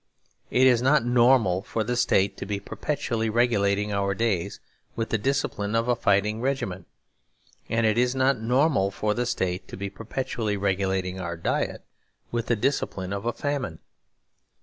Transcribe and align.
It 0.49 0.65
is 0.65 0.81
not 0.81 1.05
normal 1.05 1.61
for 1.61 1.83
the 1.83 1.95
State 1.95 2.35
to 2.37 2.47
be 2.47 2.59
perpetually 2.59 3.29
regulating 3.29 3.91
our 3.93 4.15
days 4.15 4.59
with 4.95 5.09
the 5.09 5.19
discipline 5.19 5.75
of 5.75 5.87
a 5.87 5.95
fighting 5.95 6.41
regiment; 6.41 6.87
and 7.69 7.85
it 7.85 7.99
is 7.99 8.15
not 8.15 8.39
normal 8.41 8.89
for 8.89 9.13
the 9.13 9.27
State 9.27 9.67
to 9.67 9.77
be 9.77 9.91
perpetually 9.91 10.57
regulating 10.57 11.19
our 11.19 11.37
diet 11.37 11.83
with 12.31 12.47
the 12.47 12.55
discipline 12.55 13.13
of 13.13 13.27
a 13.27 13.31
famine. 13.31 13.77